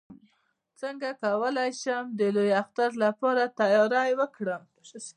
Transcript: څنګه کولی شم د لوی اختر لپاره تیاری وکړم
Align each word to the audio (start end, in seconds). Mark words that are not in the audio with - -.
څنګه 0.81 1.09
کولی 1.23 1.69
شم 1.81 2.03
د 2.19 2.21
لوی 2.35 2.51
اختر 2.61 2.91
لپاره 3.03 3.43
تیاری 3.59 4.11
وکړم 4.19 4.63